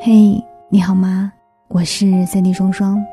[0.00, 1.32] 嘿，你好吗？
[1.66, 3.04] 我是三 D 双双，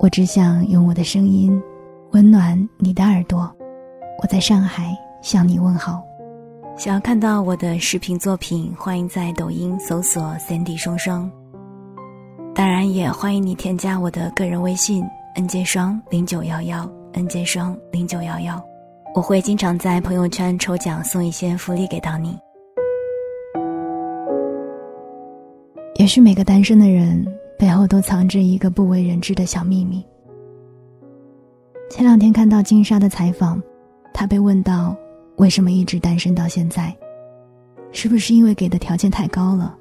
[0.00, 1.62] 我只想用我的声音
[2.10, 3.48] 温暖你的耳朵。
[4.20, 4.92] 我在上海
[5.22, 6.02] 向你问好。
[6.76, 11.30] 想要看到我的视频作品，欢迎在抖音搜索三 D 双双。
[12.52, 15.04] 当然，也欢迎你添加我的个人微信
[15.36, 18.60] nj 双零九幺幺 nj 双零九幺幺，
[19.14, 22.36] 我会经常在朋友圈抽奖送一些福利给到你。
[26.08, 27.22] 也许每个单身的人
[27.58, 30.02] 背后都藏着一个不为人知的小秘密。
[31.90, 33.62] 前两天看到金莎的采访，
[34.14, 34.96] 她被问到
[35.36, 36.96] 为什么一直单身到现在，
[37.92, 39.76] 是不是因为给的条件太高了？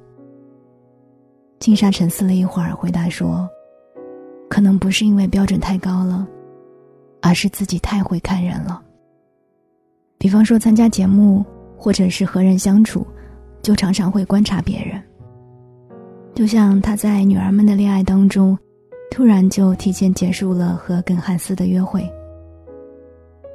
[1.60, 3.50] 金莎沉思了一会儿，回答说
[4.52, 6.28] ：“可能不是因为标准太高了，
[7.22, 8.82] 而是自己太会看人了。
[10.18, 11.42] 比方说参加节目，
[11.78, 13.08] 或者是和人相处，
[13.62, 15.02] 就常常会观察别人。”
[16.38, 18.56] 就像他在女儿们的恋爱当中，
[19.10, 22.08] 突然就提前结束了和耿汉斯的约会。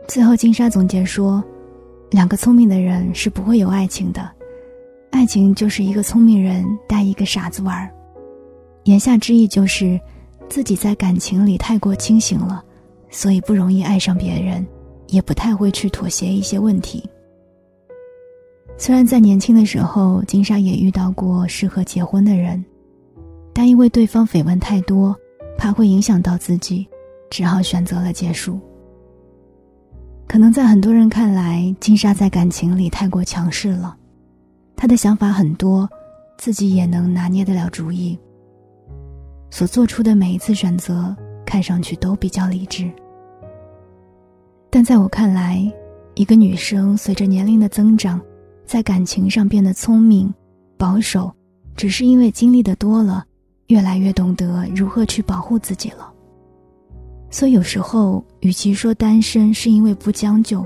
[0.08, 1.40] 最后，金莎总结说
[2.10, 4.28] ：“两个聪明的人是不会有爱情的，
[5.12, 7.88] 爱情就是一个聪明人带一个傻子玩。”
[8.82, 10.00] 言下之意就是，
[10.48, 12.64] 自己在感情里太过清醒了，
[13.10, 14.66] 所以不容易爱上别人，
[15.06, 17.08] 也不太会去妥协一些问题。
[18.76, 22.60] 虽然在年轻的时候，金莎也遇到过适合结婚的人。
[23.52, 25.14] 但因为对方绯闻太多，
[25.58, 26.88] 怕会影响到自己，
[27.30, 28.58] 只好选择了结束。
[30.26, 33.94] 可能在很多人看来，金莎在感情里太过强势了，
[34.74, 35.88] 她的想法很多，
[36.38, 38.18] 自己也能拿捏得了主意。
[39.50, 41.14] 所做出的每一次选择，
[41.44, 42.90] 看上去都比较理智。
[44.70, 45.70] 但在我看来，
[46.14, 48.18] 一个女生随着年龄的增长，
[48.64, 50.32] 在感情上变得聪明、
[50.78, 51.30] 保守，
[51.76, 53.22] 只是因为经历的多了。
[53.72, 56.12] 越来越懂得如何去保护自己了，
[57.30, 60.62] 所以有时候，与其说单身是因为不将就，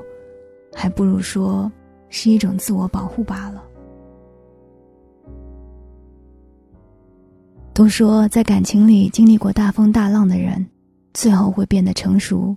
[0.75, 1.71] 还不如说
[2.09, 3.63] 是一种自我保护罢了。
[7.73, 10.67] 都说在感情里经历过大风大浪的人，
[11.15, 12.57] 最后会变得成熟，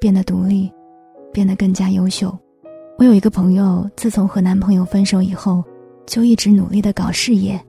[0.00, 0.70] 变得独立，
[1.32, 2.32] 变得更加优秀。
[2.98, 5.64] 我有一个朋友，自从和男朋友分手以后，
[6.06, 7.60] 就一直努力的搞事业。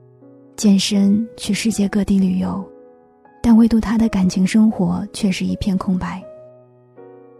[0.60, 2.62] 健身，去世界各地旅游，
[3.42, 6.22] 但唯独他的感情生活却是一片空白。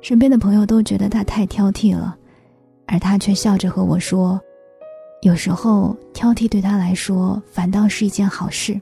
[0.01, 2.17] 身边的朋友都觉得他太挑剔了，
[2.87, 4.41] 而他却笑着和我说
[5.21, 8.81] ：“有时候挑剔对他来说反倒是一件好事。”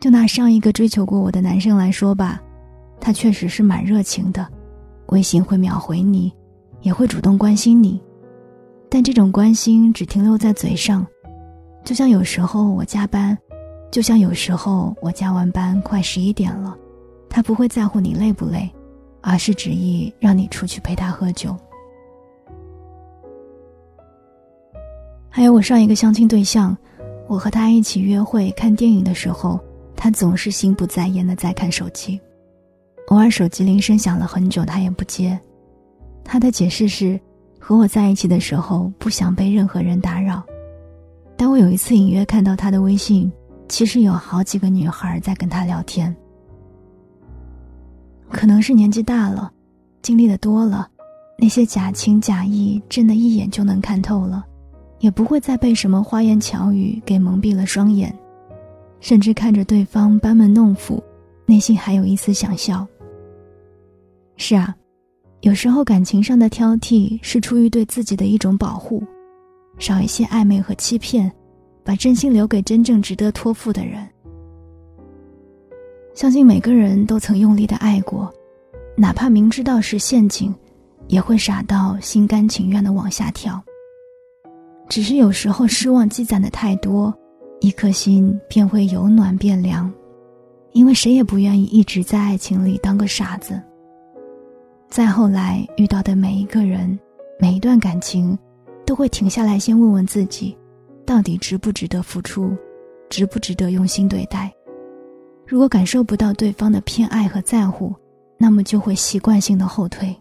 [0.00, 2.40] 就拿上一个追求过我的男生来说吧，
[2.98, 4.48] 他确实是蛮热情的，
[5.08, 6.32] 微信会秒回你，
[6.80, 8.00] 也会主动关心你，
[8.88, 11.06] 但这种关心只停留在嘴上。
[11.84, 13.36] 就像有时候我加班，
[13.90, 16.76] 就像有时候我加完班快十一点了，
[17.28, 18.70] 他不会在乎你累不累，
[19.20, 21.56] 而是执意让你出去陪他喝酒。
[25.28, 26.76] 还有我上一个相亲对象，
[27.26, 29.58] 我和他一起约会看电影的时候，
[29.96, 32.20] 他总是心不在焉的在看手机，
[33.08, 35.38] 偶尔手机铃声响了很久他也不接，
[36.22, 37.18] 他的解释是，
[37.58, 40.42] 和我在一起的时候不想被任何人打扰。
[41.42, 43.28] 但我有一次隐约看到他的微信，
[43.68, 46.14] 其实有好几个女孩在跟他聊天。
[48.30, 49.52] 可能是年纪大了，
[50.02, 50.88] 经历的多了，
[51.36, 54.46] 那些假情假意真的一眼就能看透了，
[55.00, 58.16] 也不会再被什么花言巧语给蒙蔽了双眼，
[59.00, 61.02] 甚至看着对方班门弄斧，
[61.44, 62.86] 内心还有一丝想笑。
[64.36, 64.72] 是啊，
[65.40, 69.02] 有时候感情上的挑剔是出于对自己的一种保护。
[69.82, 71.30] 少一些暧昧和欺骗，
[71.82, 74.08] 把真心留给真正值得托付的人。
[76.14, 78.32] 相信每个人都曾用力的爱过，
[78.96, 80.54] 哪怕明知道是陷阱，
[81.08, 83.60] 也会傻到心甘情愿的往下跳。
[84.88, 87.12] 只是有时候失望积攒的太多，
[87.58, 89.92] 一颗心便会由暖变凉，
[90.70, 93.60] 因为谁也不愿意一直在爱情里当个傻子。
[94.88, 96.96] 再后来遇到的每一个人，
[97.40, 98.38] 每一段感情。
[98.84, 100.56] 都会停下来，先问问自己，
[101.06, 102.56] 到底值不值得付出，
[103.08, 104.52] 值不值得用心对待。
[105.46, 107.94] 如果感受不到对方的偏爱和在乎，
[108.38, 110.14] 那么就会习惯性的后退。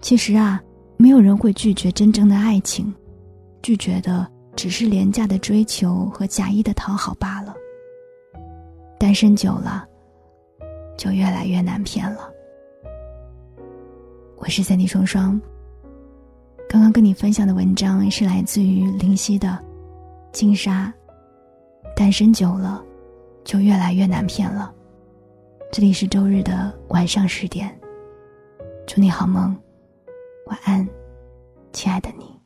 [0.00, 0.62] 其实啊，
[0.96, 2.92] 没有人会拒绝真正的爱情，
[3.62, 7.54] 拒绝的只是廉价的追求和假意的讨好罢了。
[8.98, 9.86] 单身久了，
[10.96, 12.30] 就越来越难骗了。
[14.36, 15.40] 我是三弟双双。
[16.94, 19.48] 跟你分享的文章是来自于林夕的
[20.30, 20.94] 《金沙》，
[21.96, 22.80] 单身久了，
[23.42, 24.72] 就越来越难骗了。
[25.72, 27.76] 这里是周日的晚上十点，
[28.86, 29.60] 祝你好梦，
[30.46, 30.88] 晚安，
[31.72, 32.43] 亲爱的你。